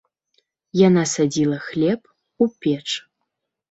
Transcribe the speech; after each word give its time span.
Яна 0.87 1.03
садзіла 1.13 1.57
хлеб 1.69 2.11
у 2.45 2.53
печ. 2.65 2.87